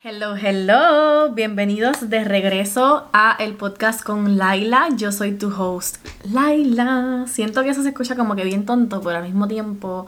[0.00, 4.90] Hello, hello, bienvenidos de regreso a el podcast con Laila.
[4.96, 7.24] Yo soy tu host, Laila.
[7.26, 10.06] Siento que eso se escucha como que bien tonto, pero al mismo tiempo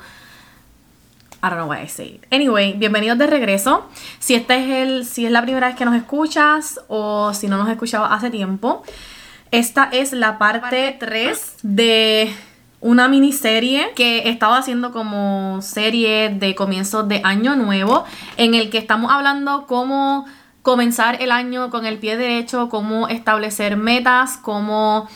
[1.42, 2.21] I don't know what I say.
[2.30, 3.88] Anyway, bienvenidos de regreso.
[4.21, 7.57] Si este es el si es la primera vez que nos escuchas o si no
[7.57, 8.84] nos has escuchado hace tiempo,
[9.50, 12.32] esta es la parte 3 de
[12.80, 18.04] una miniserie que he estado haciendo como serie de comienzos de año nuevo,
[18.36, 20.24] en el que estamos hablando cómo
[20.62, 25.08] comenzar el año con el pie derecho, cómo establecer metas, cómo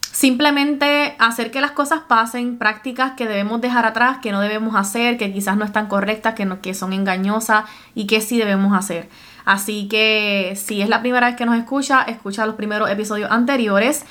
[0.00, 5.16] simplemente hacer que las cosas pasen, prácticas que debemos dejar atrás, que no debemos hacer,
[5.16, 9.08] que quizás no están correctas, que, no, que son engañosas y que sí debemos hacer.
[9.44, 14.04] Así que si es la primera vez que nos escucha, escucha los primeros episodios anteriores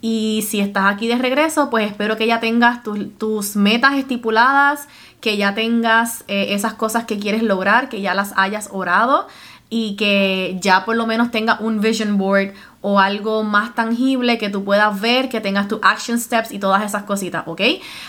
[0.00, 4.88] y si estás aquí de regreso, pues espero que ya tengas tus metas estipuladas,
[5.20, 9.28] que ya tengas eh, esas cosas que quieres lograr, que ya las hayas orado
[9.68, 14.48] y que ya por lo menos tengas un vision board o algo más tangible que
[14.48, 17.60] tú puedas ver, que tengas tus action steps y todas esas cositas, ¿ok?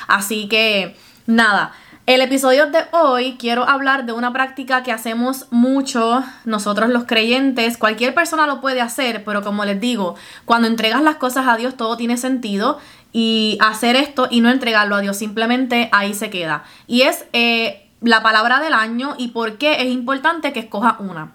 [0.08, 0.96] Así que
[1.28, 1.74] nada.
[2.12, 7.78] El episodio de hoy quiero hablar de una práctica que hacemos mucho nosotros los creyentes.
[7.78, 11.78] Cualquier persona lo puede hacer, pero como les digo, cuando entregas las cosas a Dios
[11.78, 12.80] todo tiene sentido
[13.14, 16.66] y hacer esto y no entregarlo a Dios simplemente ahí se queda.
[16.86, 21.32] Y es eh, la palabra del año y por qué es importante que escoja una.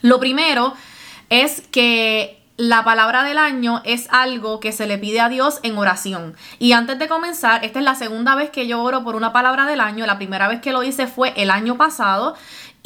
[0.00, 0.74] Lo primero
[1.28, 5.76] es que la palabra del año es algo que se le pide a Dios en
[5.76, 6.36] oración.
[6.58, 9.66] Y antes de comenzar, esta es la segunda vez que yo oro por una palabra
[9.66, 10.06] del año.
[10.06, 12.36] La primera vez que lo hice fue el año pasado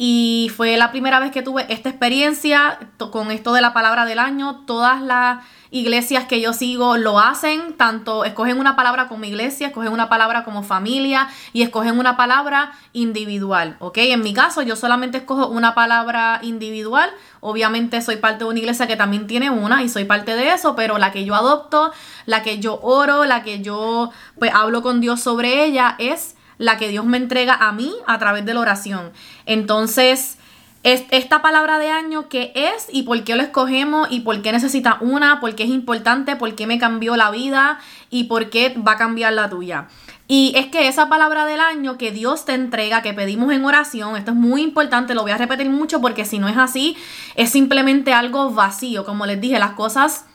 [0.01, 2.79] y fue la primera vez que tuve esta experiencia
[3.11, 4.63] con esto de la palabra del año.
[4.65, 9.91] Todas las iglesias que yo sigo lo hacen, tanto escogen una palabra como iglesia, escogen
[9.91, 13.97] una palabra como familia y escogen una palabra individual, ¿ok?
[13.97, 17.09] En mi caso yo solamente escojo una palabra individual,
[17.41, 20.75] obviamente soy parte de una iglesia que también tiene una y soy parte de eso,
[20.75, 21.91] pero la que yo adopto,
[22.25, 26.77] la que yo oro, la que yo pues hablo con Dios sobre ella es la
[26.77, 29.11] que Dios me entrega a mí a través de la oración.
[29.45, 30.37] Entonces,
[30.83, 34.97] esta palabra de año, ¿qué es y por qué lo escogemos y por qué necesita
[35.01, 38.93] una, por qué es importante, por qué me cambió la vida y por qué va
[38.93, 39.87] a cambiar la tuya?
[40.31, 44.15] Y es que esa palabra del año que Dios te entrega, que pedimos en oración,
[44.15, 46.95] esto es muy importante, lo voy a repetir mucho porque si no es así,
[47.33, 49.05] es simplemente algo vacío.
[49.05, 50.25] Como les dije, las cosas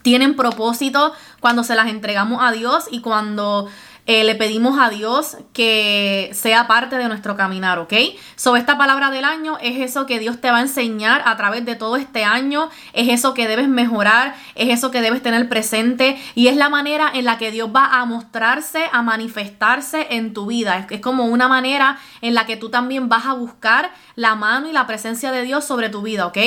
[0.00, 3.68] tienen propósito cuando se las entregamos a Dios y cuando
[4.12, 7.94] eh, le pedimos a Dios que sea parte de nuestro caminar, ¿ok?
[8.34, 11.64] Sobre esta palabra del año es eso que Dios te va a enseñar a través
[11.64, 16.20] de todo este año, es eso que debes mejorar, es eso que debes tener presente
[16.34, 20.46] y es la manera en la que Dios va a mostrarse, a manifestarse en tu
[20.46, 20.88] vida.
[20.90, 24.72] Es, como una manera en la que tú también vas a buscar la mano y
[24.72, 26.38] la presencia de Dios sobre tu vida, ¿ok?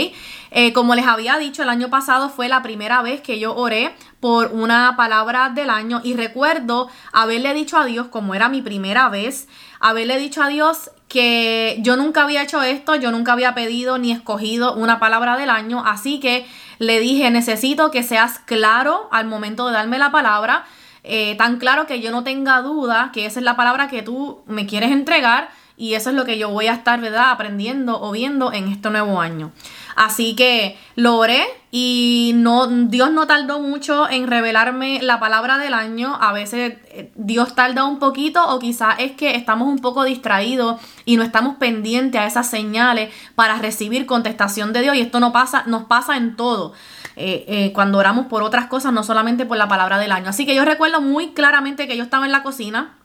[0.52, 3.96] Eh, como les había dicho, el año pasado fue la primera vez que yo oré
[4.24, 9.10] por una palabra del año y recuerdo haberle dicho a Dios, como era mi primera
[9.10, 9.50] vez,
[9.82, 14.14] haberle dicho a Dios que yo nunca había hecho esto, yo nunca había pedido ni
[14.14, 16.46] escogido una palabra del año, así que
[16.80, 20.64] le dije, necesito que seas claro al momento de darme la palabra,
[21.04, 24.42] eh, tan claro que yo no tenga duda que esa es la palabra que tú
[24.48, 28.12] me quieres entregar y eso es lo que yo voy a estar, ¿verdad?, aprendiendo o
[28.12, 29.52] viendo en este nuevo año.
[29.96, 35.74] Así que lo oré y no, Dios no tardó mucho en revelarme la palabra del
[35.74, 36.18] año.
[36.22, 40.80] A veces eh, Dios tarda un poquito o quizás es que estamos un poco distraídos
[41.06, 44.96] y no estamos pendientes a esas señales para recibir contestación de Dios.
[44.96, 46.74] Y esto no pasa, nos pasa en todo.
[47.16, 50.30] Eh, eh, cuando oramos por otras cosas, no solamente por la palabra del año.
[50.30, 52.96] Así que yo recuerdo muy claramente que yo estaba en la cocina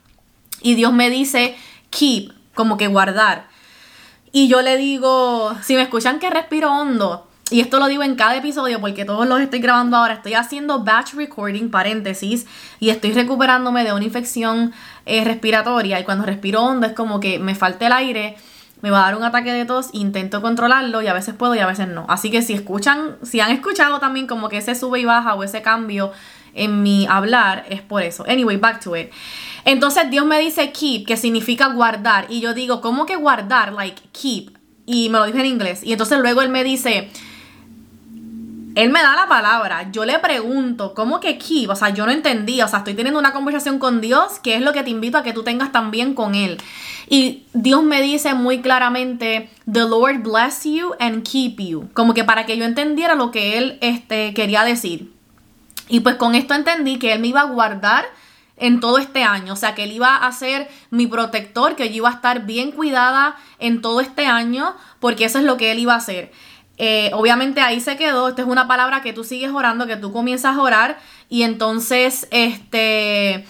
[0.62, 1.56] y Dios me dice,
[1.90, 3.48] keep, como que guardar.
[4.32, 8.14] Y yo le digo, si me escuchan que respiro hondo, y esto lo digo en
[8.14, 12.46] cada episodio porque todos los estoy grabando ahora, estoy haciendo batch recording, paréntesis,
[12.78, 14.72] y estoy recuperándome de una infección
[15.06, 15.98] eh, respiratoria.
[15.98, 18.36] Y cuando respiro hondo es como que me falta el aire,
[18.82, 21.58] me va a dar un ataque de tos, intento controlarlo y a veces puedo y
[21.58, 22.04] a veces no.
[22.08, 25.42] Así que si escuchan, si han escuchado también como que ese sube y baja o
[25.42, 26.12] ese cambio
[26.54, 28.24] en mi hablar, es por eso.
[28.28, 29.10] Anyway, back to it.
[29.64, 32.26] Entonces Dios me dice keep, que significa guardar.
[32.28, 33.72] Y yo digo, ¿cómo que guardar?
[33.72, 34.56] Like keep.
[34.86, 35.82] Y me lo dice en inglés.
[35.84, 37.10] Y entonces luego él me dice,
[38.78, 41.68] él me da la palabra, yo le pregunto, ¿cómo que keep?
[41.68, 44.62] O sea, yo no entendí, o sea, estoy teniendo una conversación con Dios, que es
[44.62, 46.58] lo que te invito a que tú tengas también con Él.
[47.08, 52.22] Y Dios me dice muy claramente, The Lord bless you and keep you, como que
[52.22, 55.17] para que yo entendiera lo que Él este, quería decir.
[55.88, 58.06] Y pues con esto entendí que Él me iba a guardar
[58.56, 59.52] en todo este año.
[59.52, 62.72] O sea, que Él iba a ser mi protector, que yo iba a estar bien
[62.72, 66.32] cuidada en todo este año, porque eso es lo que Él iba a hacer.
[66.76, 68.28] Eh, obviamente ahí se quedó.
[68.28, 70.98] Esta es una palabra que tú sigues orando, que tú comienzas a orar.
[71.28, 73.46] Y entonces, este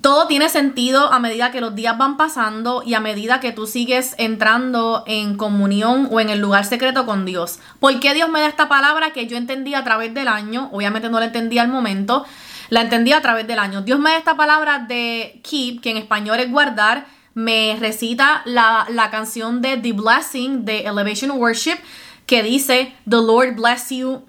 [0.00, 3.66] todo tiene sentido a medida que los días van pasando y a medida que tú
[3.66, 7.58] sigues entrando en comunión o en el lugar secreto con Dios.
[7.80, 10.68] ¿Por qué Dios me da esta palabra que yo entendí a través del año?
[10.72, 12.24] Obviamente no la entendí al momento,
[12.68, 13.82] la entendí a través del año.
[13.82, 17.06] Dios me da esta palabra de keep, que en español es guardar.
[17.34, 21.78] Me recita la, la canción de The Blessing de Elevation Worship
[22.26, 24.22] que dice, The Lord bless you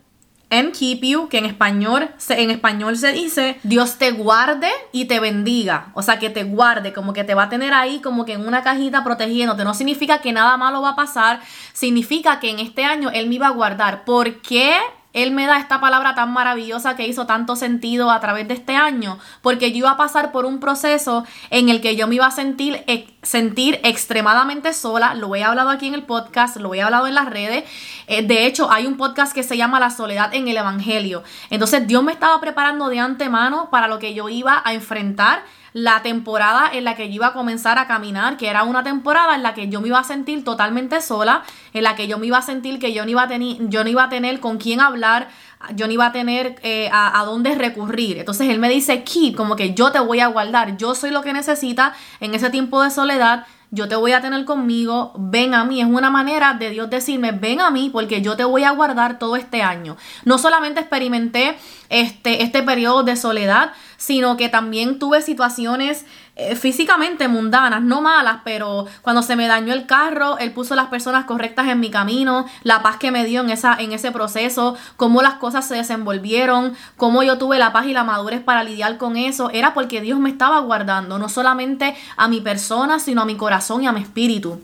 [0.49, 5.19] and keep you, que en español, en español se dice, Dios te guarde y te
[5.19, 5.91] bendiga.
[5.93, 8.47] O sea, que te guarde, como que te va a tener ahí como que en
[8.47, 9.63] una cajita protegiéndote.
[9.63, 11.41] No significa que nada malo va a pasar,
[11.73, 14.05] significa que en este año Él me iba a guardar.
[14.05, 14.73] ¿Por qué
[15.13, 18.75] él me da esta palabra tan maravillosa que hizo tanto sentido a través de este
[18.75, 22.27] año, porque yo iba a pasar por un proceso en el que yo me iba
[22.27, 22.83] a sentir,
[23.21, 27.29] sentir extremadamente sola, lo he hablado aquí en el podcast, lo he hablado en las
[27.29, 27.65] redes,
[28.07, 31.85] eh, de hecho hay un podcast que se llama La soledad en el Evangelio, entonces
[31.85, 35.43] Dios me estaba preparando de antemano para lo que yo iba a enfrentar
[35.73, 39.35] la temporada en la que yo iba a comenzar a caminar, que era una temporada
[39.35, 41.43] en la que yo me iba a sentir totalmente sola,
[41.73, 43.89] en la que yo me iba a sentir que yo no iba a yo no
[43.89, 45.29] iba a tener con quién hablar,
[45.75, 48.17] yo no iba a tener eh, a, a, dónde recurrir.
[48.17, 51.21] Entonces él me dice, keep, como que yo te voy a guardar, yo soy lo
[51.21, 55.63] que necesita en ese tiempo de soledad, yo te voy a tener conmigo, ven a
[55.63, 55.79] mí.
[55.79, 59.19] Es una manera de Dios decirme, ven a mí porque yo te voy a guardar
[59.19, 59.95] todo este año.
[60.25, 61.55] No solamente experimenté
[61.89, 66.05] este, este periodo de soledad, sino que también tuve situaciones
[66.41, 70.87] eh, físicamente mundanas, no malas, pero cuando se me dañó el carro, él puso las
[70.87, 74.77] personas correctas en mi camino, la paz que me dio en, esa, en ese proceso,
[74.95, 78.97] cómo las cosas se desenvolvieron, cómo yo tuve la paz y la madurez para lidiar
[78.97, 83.25] con eso, era porque Dios me estaba guardando, no solamente a mi persona, sino a
[83.25, 84.61] mi corazón y a mi espíritu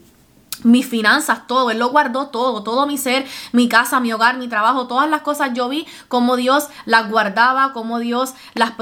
[0.63, 4.48] mis finanzas, todo, Él lo guardó todo, todo mi ser, mi casa, mi hogar, mi
[4.48, 8.74] trabajo, todas las cosas yo vi como Dios las guardaba, como Dios las,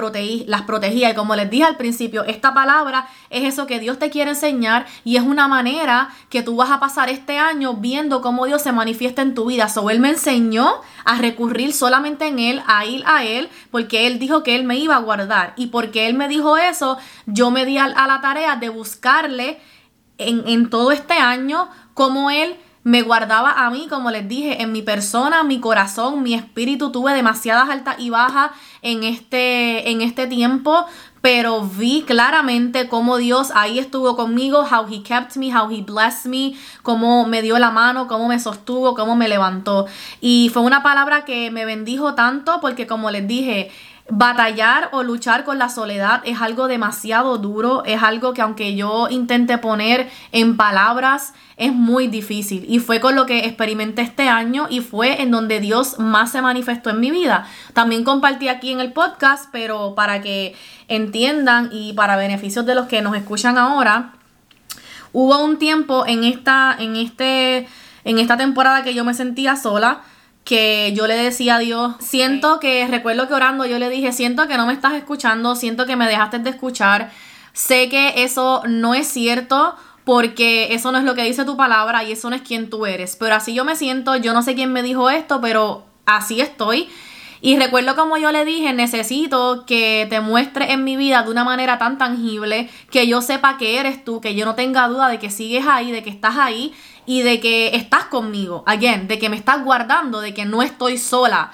[0.47, 1.11] las protegía.
[1.11, 4.85] Y como les dije al principio, esta palabra es eso que Dios te quiere enseñar
[5.03, 8.71] y es una manera que tú vas a pasar este año viendo cómo Dios se
[8.71, 9.69] manifiesta en tu vida.
[9.69, 14.19] So, Él me enseñó a recurrir solamente en Él, a ir a Él, porque Él
[14.19, 15.53] dijo que Él me iba a guardar.
[15.57, 19.59] Y porque Él me dijo eso, yo me di a la tarea de buscarle
[20.17, 24.81] en, todo este año, como Él me guardaba a mí, como les dije, en mi
[24.81, 26.91] persona, mi corazón, mi espíritu.
[26.91, 28.51] Tuve demasiadas altas y bajas
[28.81, 30.85] en este, en este tiempo,
[31.21, 36.29] pero vi claramente cómo Dios ahí estuvo conmigo, how He kept me, how He blessed
[36.29, 39.85] me, cómo me dio la mano, cómo me sostuvo, cómo me levantó.
[40.19, 43.71] Y fue una palabra que me bendijo tanto porque como les dije,
[44.09, 49.07] Batallar o luchar con la soledad es algo demasiado duro, es algo que aunque yo
[49.09, 52.65] intente poner en palabras, es muy difícil.
[52.67, 56.41] Y fue con lo que experimenté este año y fue en donde Dios más se
[56.41, 57.47] manifestó en mi vida.
[57.71, 60.53] También compartí aquí en el podcast, pero para que
[60.89, 64.15] entiendan y para beneficios de los que nos escuchan ahora,
[65.13, 67.69] hubo un tiempo en esta, en este,
[68.03, 70.01] en esta temporada que yo me sentía sola
[70.43, 74.47] que yo le decía a Dios, siento que, recuerdo que orando yo le dije, siento
[74.47, 77.11] que no me estás escuchando, siento que me dejaste de escuchar,
[77.53, 82.03] sé que eso no es cierto porque eso no es lo que dice tu palabra
[82.03, 84.53] y eso no es quien tú eres, pero así yo me siento, yo no sé
[84.53, 86.89] quién me dijo esto, pero así estoy.
[87.45, 91.43] Y recuerdo como yo le dije, necesito que te muestres en mi vida de una
[91.43, 95.19] manera tan tangible, que yo sepa que eres tú, que yo no tenga duda de
[95.19, 96.73] que sigues ahí, de que estás ahí
[97.05, 100.97] y de que estás conmigo, again, de que me estás guardando, de que no estoy
[100.97, 101.51] sola.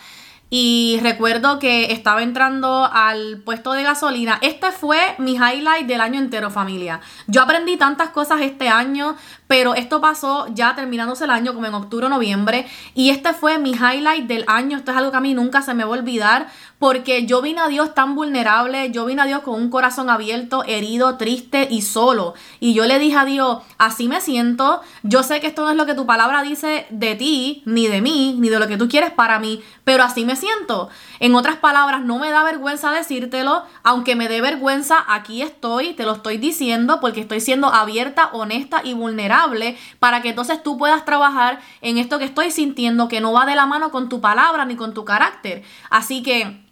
[0.52, 4.40] Y recuerdo que estaba entrando al puesto de gasolina.
[4.42, 7.02] Este fue mi highlight del año entero, familia.
[7.28, 9.16] Yo aprendí tantas cosas este año,
[9.46, 12.68] pero esto pasó ya terminándose el año, como en octubre o noviembre.
[12.96, 14.78] Y este fue mi highlight del año.
[14.78, 16.48] Esto es algo que a mí nunca se me va a olvidar
[16.80, 20.64] porque yo vine a Dios tan vulnerable, yo vine a Dios con un corazón abierto,
[20.66, 22.34] herido, triste y solo.
[22.62, 25.76] Y yo le dije a Dios, así me siento, yo sé que esto no es
[25.76, 28.88] lo que tu palabra dice de ti, ni de mí, ni de lo que tú
[28.88, 30.88] quieres para mí, pero así me siento.
[31.20, 36.06] En otras palabras, no me da vergüenza decírtelo, aunque me dé vergüenza, aquí estoy, te
[36.06, 41.04] lo estoy diciendo porque estoy siendo abierta, honesta y vulnerable para que entonces tú puedas
[41.04, 44.64] trabajar en esto que estoy sintiendo que no va de la mano con tu palabra
[44.64, 45.64] ni con tu carácter.
[45.90, 46.69] Así que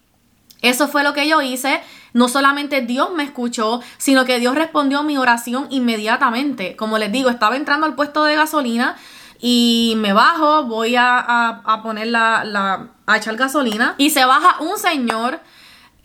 [0.61, 1.81] eso fue lo que yo hice.
[2.13, 6.75] No solamente Dios me escuchó, sino que Dios respondió a mi oración inmediatamente.
[6.75, 8.95] Como les digo, estaba entrando al puesto de gasolina
[9.39, 14.77] y me bajo, voy a, poner la, la, a echar gasolina y se baja un
[14.79, 15.39] señor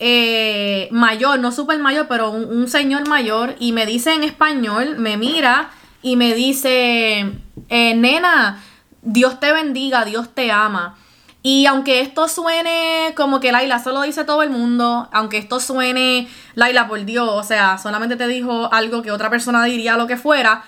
[0.04, 5.16] eh, mayor, no súper mayor, pero un, señor mayor, y me dice en español, me
[5.16, 5.70] mira
[6.02, 7.32] y me dice,
[7.68, 8.60] eh, nena,
[9.02, 10.96] Dios te bendiga, Dios te ama.
[11.42, 16.28] Y aunque esto suene como que Laila solo dice todo el mundo, aunque esto suene
[16.54, 20.16] Laila por Dios, o sea, solamente te dijo algo que otra persona diría lo que
[20.16, 20.62] fuera,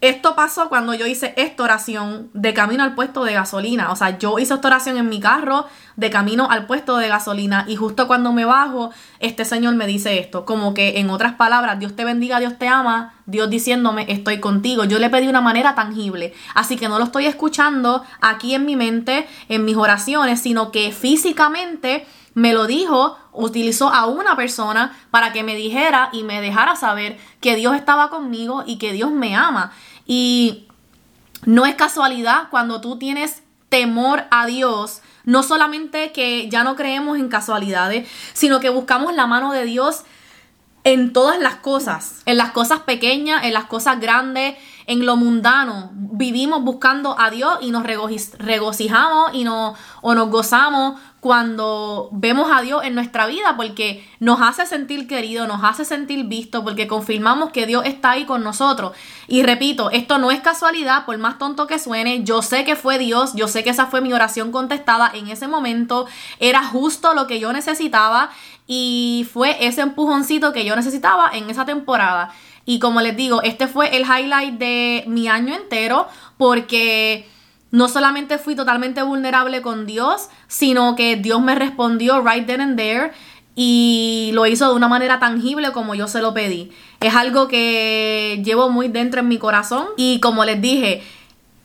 [0.00, 3.92] esto pasó cuando yo hice esta oración de camino al puesto de gasolina.
[3.92, 7.66] O sea, yo hice esta oración en mi carro de camino al puesto de gasolina
[7.68, 10.44] y justo cuando me bajo, este señor me dice esto.
[10.44, 14.84] Como que en otras palabras, Dios te bendiga, Dios te ama, Dios diciéndome, estoy contigo.
[14.84, 16.32] Yo le pedí una manera tangible.
[16.54, 20.90] Así que no lo estoy escuchando aquí en mi mente, en mis oraciones, sino que
[20.90, 26.74] físicamente me lo dijo, utilizó a una persona para que me dijera y me dejara
[26.74, 29.72] saber que Dios estaba conmigo y que Dios me ama.
[30.06, 30.66] Y
[31.44, 37.18] no es casualidad cuando tú tienes temor a Dios, no solamente que ya no creemos
[37.18, 40.04] en casualidades, sino que buscamos la mano de Dios
[40.84, 45.90] en todas las cosas, en las cosas pequeñas, en las cosas grandes, en lo mundano.
[45.92, 52.62] Vivimos buscando a Dios y nos regocijamos y no, o nos gozamos cuando vemos a
[52.62, 57.52] Dios en nuestra vida porque nos hace sentir querido, nos hace sentir visto, porque confirmamos
[57.52, 58.92] que Dios está ahí con nosotros.
[59.28, 62.98] Y repito, esto no es casualidad, por más tonto que suene, yo sé que fue
[62.98, 66.06] Dios, yo sé que esa fue mi oración contestada en ese momento,
[66.38, 68.30] era justo lo que yo necesitaba
[68.66, 72.32] y fue ese empujoncito que yo necesitaba en esa temporada.
[72.64, 76.08] Y como les digo, este fue el highlight de mi año entero
[76.38, 77.28] porque
[77.70, 82.76] no solamente fui totalmente vulnerable con Dios, sino que Dios me respondió right then and
[82.76, 83.12] there
[83.54, 86.72] y lo hizo de una manera tangible como yo se lo pedí.
[87.00, 91.02] Es algo que llevo muy dentro en mi corazón y como les dije,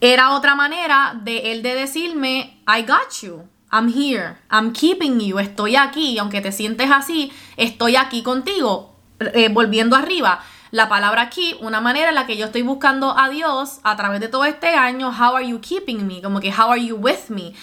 [0.02, 3.44] era otra manera de él de decirme, I got you.
[3.72, 9.50] I'm here, I'm keeping you, estoy aquí, aunque te sientes así, estoy aquí contigo, eh,
[9.50, 10.40] volviendo arriba
[10.76, 14.20] la palabra aquí, una manera en la que yo estoy buscando a Dios a través
[14.20, 16.22] de todo este año, how are you keeping me?
[16.22, 17.54] Como que how are you with me?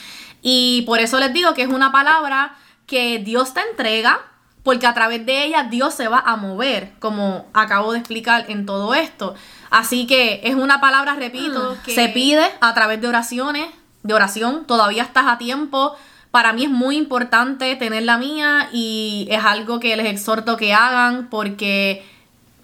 [0.40, 2.54] Y por eso les digo que es una palabra
[2.86, 4.18] que Dios te entrega,
[4.62, 8.64] porque a través de ella Dios se va a mover, como acabo de explicar en
[8.64, 9.34] todo esto.
[9.68, 11.82] Así que es una palabra, repito, mm.
[11.84, 13.66] que se pide a través de oraciones,
[14.04, 15.94] de oración, todavía estás a tiempo.
[16.30, 20.72] Para mí es muy importante tener la mía y es algo que les exhorto que
[20.72, 22.10] hagan porque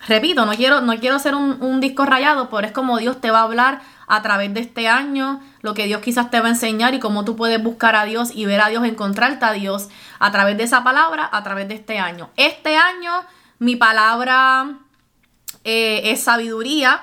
[0.06, 3.40] repito, no quiero, no quiero ser un, disco rayado, pero es como Dios te va
[3.40, 6.94] a hablar a través de este año, lo que Dios quizás te va a enseñar
[6.94, 9.88] y cómo tú puedes buscar a Dios y ver a Dios, encontrarte a Dios
[10.18, 12.30] a través de esa palabra, a través de este año.
[12.36, 13.12] Este año
[13.58, 14.78] mi palabra
[15.64, 17.02] eh, es sabiduría.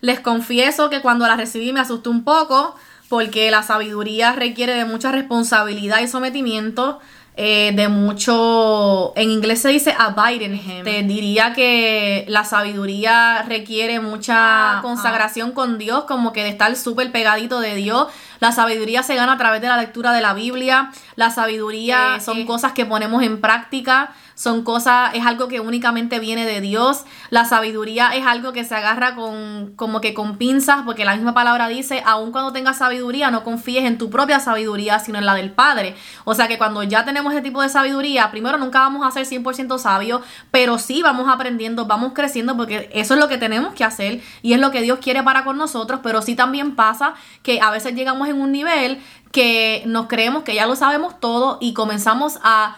[0.00, 2.76] Les confieso que cuando la recibí me asustó un poco
[3.08, 7.00] porque la sabiduría requiere de mucha responsabilidad y sometimiento.
[7.38, 10.84] Eh, de mucho, en inglés se dice abide in him.
[10.84, 17.12] Te diría que la sabiduría requiere mucha consagración con Dios, como que de estar súper
[17.12, 18.08] pegadito de Dios.
[18.40, 20.92] La sabiduría se gana a través de la lectura de la Biblia.
[21.14, 26.44] La sabiduría son cosas que ponemos en práctica son cosas, es algo que únicamente viene
[26.44, 27.04] de Dios.
[27.30, 31.32] La sabiduría es algo que se agarra con, como que con pinzas, porque la misma
[31.32, 35.34] palabra dice, aun cuando tengas sabiduría, no confíes en tu propia sabiduría, sino en la
[35.34, 35.96] del Padre.
[36.24, 39.26] O sea que cuando ya tenemos ese tipo de sabiduría, primero nunca vamos a ser
[39.26, 43.84] 100% sabios, pero sí vamos aprendiendo, vamos creciendo, porque eso es lo que tenemos que
[43.84, 47.62] hacer y es lo que Dios quiere para con nosotros, pero sí también pasa que
[47.62, 49.00] a veces llegamos en un nivel
[49.32, 52.76] que nos creemos que ya lo sabemos todo y comenzamos a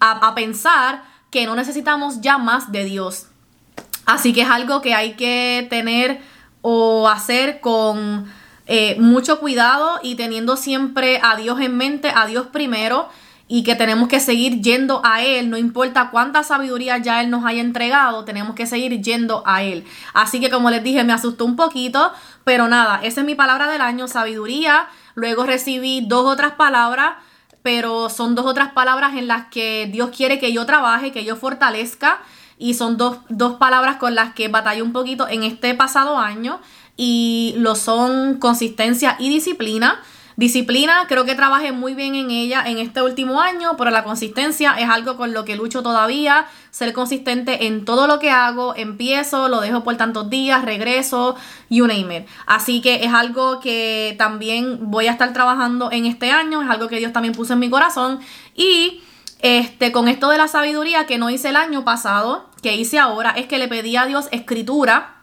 [0.00, 3.26] a, pensar que no necesitamos ya más de Dios.
[4.06, 6.20] Así que es algo que hay que tener
[6.62, 8.26] o hacer con
[8.66, 13.08] eh, mucho cuidado y teniendo siempre a Dios en mente, a Dios primero
[13.48, 17.46] y que tenemos que seguir yendo a Él, no importa cuánta sabiduría ya Él nos
[17.46, 19.84] haya entregado, tenemos que seguir yendo a Él.
[20.12, 22.12] Así que como les dije, me asustó un poquito,
[22.44, 24.88] pero nada, esa es mi palabra del año, sabiduría.
[25.14, 27.14] Luego recibí dos otras palabras
[27.68, 31.36] pero son dos otras palabras en las que Dios quiere que yo trabaje, que yo
[31.36, 32.18] fortalezca,
[32.56, 33.18] y son dos,
[33.58, 36.62] palabras con las que batallé un poquito en este pasado año,
[36.96, 40.00] y lo son consistencia y disciplina.
[40.36, 44.72] Disciplina, creo que trabajé muy bien en ella en este último año, pero la consistencia
[44.78, 46.46] es algo con lo que lucho todavía.
[46.78, 51.34] Ser consistente en todo lo que hago, empiezo, lo dejo por tantos días, regreso,
[51.68, 52.26] you name it.
[52.46, 56.86] Así que es algo que también voy a estar trabajando en este año, es algo
[56.86, 58.20] que Dios también puso en mi corazón.
[58.54, 59.02] Y
[59.40, 63.32] este, con esto de la sabiduría que no hice el año pasado, que hice ahora,
[63.32, 65.17] es que le pedí a Dios escritura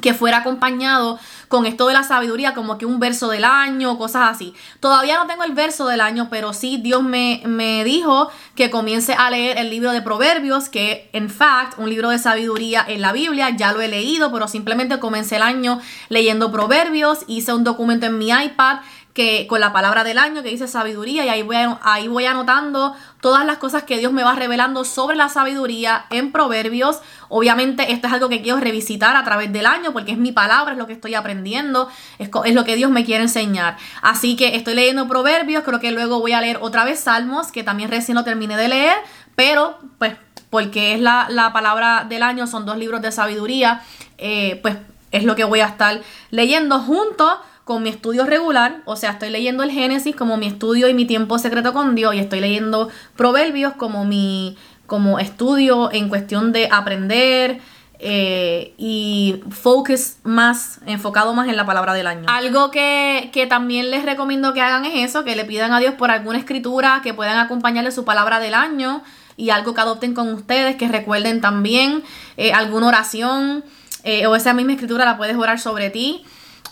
[0.00, 4.30] que fuera acompañado con esto de la sabiduría, como que un verso del año, cosas
[4.30, 4.54] así.
[4.78, 9.14] Todavía no tengo el verso del año, pero sí Dios me, me dijo que comience
[9.14, 13.12] a leer el libro de Proverbios, que en fact, un libro de sabiduría en la
[13.12, 18.06] Biblia, ya lo he leído, pero simplemente comencé el año leyendo Proverbios, hice un documento
[18.06, 18.78] en mi iPad
[19.12, 22.94] que con la palabra del año que dice sabiduría y ahí voy, ahí voy anotando
[23.20, 27.00] todas las cosas que Dios me va revelando sobre la sabiduría en proverbios.
[27.28, 30.72] Obviamente esto es algo que quiero revisitar a través del año porque es mi palabra,
[30.72, 31.88] es lo que estoy aprendiendo,
[32.18, 33.76] es, lo que Dios me quiere enseñar.
[34.00, 37.64] Así que estoy leyendo proverbios, creo que luego voy a leer otra vez salmos que
[37.64, 38.96] también recién no terminé de leer,
[39.34, 40.16] pero pues
[40.50, 43.82] porque es la, la palabra del año, son dos libros de sabiduría,
[44.18, 44.76] eh, pues
[45.12, 46.00] es lo que voy a estar
[46.30, 50.88] leyendo junto con mi estudio regular, o sea, estoy leyendo el Génesis como mi estudio
[50.88, 56.08] y mi tiempo secreto con Dios y estoy leyendo Proverbios como mi como estudio en
[56.08, 57.60] cuestión de aprender
[58.00, 62.24] eh, y focus más, enfocado más en la palabra del año.
[62.26, 65.94] Algo que, que, también les recomiendo que hagan es eso, que le pidan a Dios
[65.94, 69.04] por alguna escritura que puedan acompañarle su palabra del año
[69.36, 72.02] y algo que adopten con ustedes, que recuerden también
[72.36, 73.64] eh, alguna oración
[74.02, 76.24] eh, o esa misma escritura la puedes orar sobre ti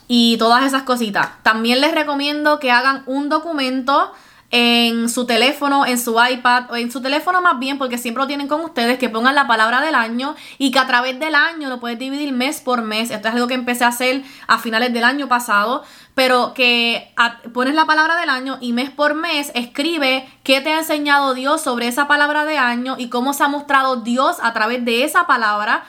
[0.08, 1.28] y todas esas cositas.
[1.42, 4.12] También les recomiendo que hagan un documento
[4.50, 8.26] en su teléfono, en su iPad o en su teléfono más bien, porque siempre lo
[8.26, 11.68] tienen con ustedes, que pongan la palabra del año y que a través del año
[11.68, 13.10] lo puedes dividir mes por mes.
[13.10, 15.84] Esto es algo que empecé a hacer a finales del año pasado,
[16.14, 17.12] pero que
[17.52, 21.60] pones la palabra del año y mes por mes escribe qué te ha enseñado Dios
[21.60, 25.26] sobre esa palabra de año y cómo se ha mostrado Dios a través de esa
[25.26, 25.84] palabra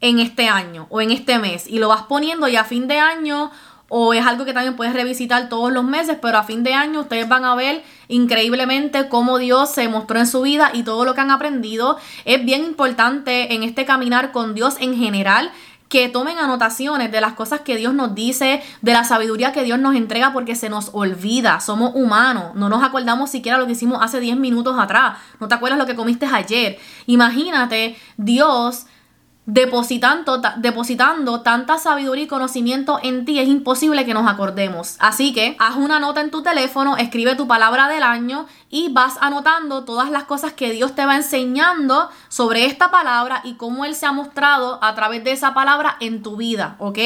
[0.00, 2.98] en este año o en este mes y lo vas poniendo y a fin de
[2.98, 3.50] año
[3.88, 7.00] o es algo que también puedes revisitar todos los meses, pero a fin de año
[7.00, 11.14] ustedes van a ver increíblemente cómo Dios se mostró en su vida y todo lo
[11.14, 11.96] que han aprendido.
[12.26, 15.50] Es bien importante en este caminar con Dios en general
[15.88, 19.78] que tomen anotaciones de las cosas que Dios nos dice, de la sabiduría que Dios
[19.78, 24.02] nos entrega porque se nos olvida, somos humanos, no nos acordamos siquiera lo que hicimos
[24.02, 26.78] hace 10 minutos atrás, no te acuerdas lo que comiste ayer.
[27.06, 28.84] Imagínate Dios
[29.48, 34.96] depositando, depositando tanta sabiduría y conocimiento en ti, es imposible que nos acordemos.
[34.98, 39.16] Así que haz una nota en tu teléfono, escribe tu palabra del año y vas
[39.22, 43.94] anotando todas las cosas que Dios te va enseñando sobre esta palabra y cómo Él
[43.94, 46.98] se ha mostrado a través de esa palabra en tu vida, ¿ok?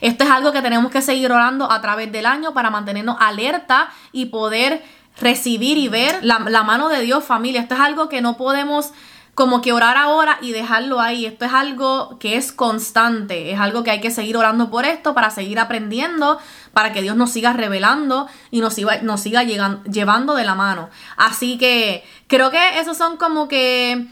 [0.00, 3.90] Esto es algo que tenemos que seguir orando a través del año para mantenernos alerta
[4.12, 4.82] y poder
[5.20, 7.60] recibir y ver la, la mano de Dios, familia.
[7.60, 8.92] Esto es algo que no podemos
[9.34, 11.24] como que orar ahora y dejarlo ahí.
[11.24, 15.14] Esto es algo que es constante, es algo que hay que seguir orando por esto
[15.14, 16.38] para seguir aprendiendo,
[16.72, 20.90] para que Dios nos siga revelando y nos, nos siga llevando de la mano.
[21.16, 24.06] Así que creo que esos son como que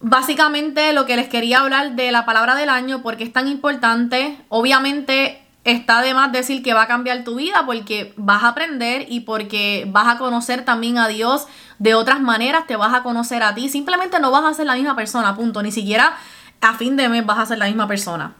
[0.00, 4.38] básicamente lo que les quería hablar de la palabra del año porque es tan importante.
[4.48, 9.06] Obviamente está de más decir que va a cambiar tu vida porque vas a aprender
[9.08, 11.46] y porque vas a conocer también a Dios
[11.78, 13.68] de otras maneras, te vas a conocer a ti.
[13.68, 15.62] Simplemente no vas a ser la misma persona, punto.
[15.62, 16.16] Ni siquiera
[16.60, 18.34] a fin de mes vas a ser la misma persona.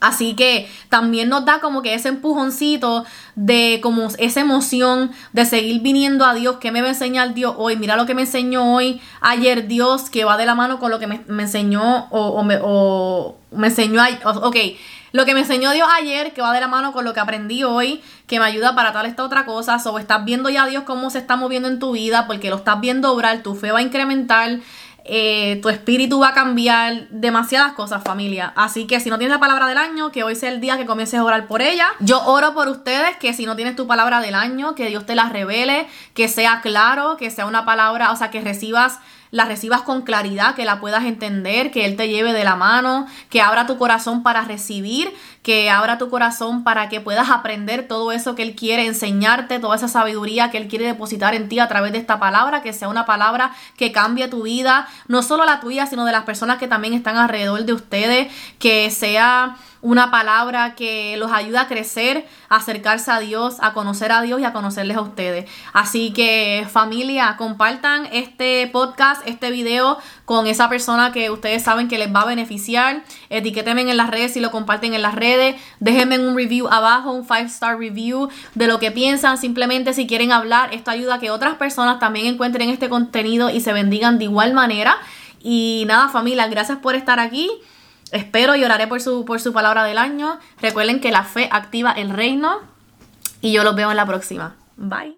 [0.00, 5.80] Así que también nos da como que ese empujoncito de como esa emoción de seguir
[5.80, 6.56] viniendo a Dios.
[6.60, 7.76] ¿Qué me va a enseñar Dios hoy?
[7.76, 10.98] Mira lo que me enseñó hoy, ayer Dios, que va de la mano con lo
[10.98, 14.56] que me, enseñó o, me, o me enseñó, ok,
[15.12, 17.64] lo que me enseñó Dios ayer, que va de la mano con lo que aprendí
[17.64, 19.78] hoy, que me ayuda para tal esta otra cosa.
[19.86, 22.80] O estás viendo ya Dios cómo se está moviendo en tu vida, porque lo estás
[22.80, 24.58] viendo obrar, tu fe va a incrementar.
[25.08, 28.52] Eh, tu espíritu va a cambiar, demasiadas cosas familia.
[28.56, 30.84] Así que si no tienes la palabra del año, que hoy sea el día que
[30.84, 31.86] comiences a orar por ella.
[32.00, 35.14] Yo oro por ustedes que si no tienes tu palabra del año, que Dios te
[35.14, 38.98] la revele, que sea claro, que sea una palabra, o sea, que recibas
[39.36, 43.06] la recibas con claridad, que la puedas entender, que Él te lleve de la mano,
[43.28, 48.12] que abra tu corazón para recibir, que abra tu corazón para que puedas aprender todo
[48.12, 51.68] eso que Él quiere enseñarte, toda esa sabiduría que Él quiere depositar en ti a
[51.68, 55.60] través de esta palabra, que sea una palabra que cambie tu vida, no solo la
[55.60, 60.74] tuya, sino de las personas que también están alrededor de ustedes, que sea una palabra
[60.74, 64.52] que los ayuda a crecer, a acercarse a Dios, a conocer a Dios y a
[64.52, 65.48] conocerles a ustedes.
[65.72, 71.98] Así que familia, compartan este podcast, este video con esa persona que ustedes saben que
[71.98, 73.02] les va a beneficiar.
[73.30, 75.56] Etiquétenme en las redes si lo comparten en las redes.
[75.80, 79.38] Déjenme un review abajo, un 5 star review de lo que piensan.
[79.38, 83.60] Simplemente si quieren hablar, esto ayuda a que otras personas también encuentren este contenido y
[83.60, 84.96] se bendigan de igual manera.
[85.40, 87.50] Y nada familia, gracias por estar aquí.
[88.10, 90.38] Espero y oraré por su, por su palabra del año.
[90.60, 92.60] Recuerden que la fe activa el reino.
[93.40, 94.56] Y yo los veo en la próxima.
[94.76, 95.14] Bye.